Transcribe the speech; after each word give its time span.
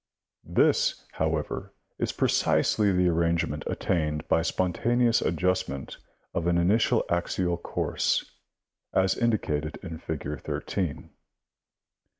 This, 0.49 1.05
however, 1.11 1.75
is 1.99 2.11
precisely 2.11 2.91
the 2.91 3.07
arrangement 3.07 3.61
attained 3.67 4.27
hj 4.29 4.47
spontaneous 4.47 5.21
adjustment 5.21 5.97
from 6.33 6.47
an 6.47 6.57
initial 6.57 7.05
axial 7.07 7.55
course, 7.57 8.25
as 8.95 9.15
indi 9.15 9.37
cated 9.37 9.77
in 9.83 9.99
figure 9.99 10.39
13. 10.39 11.11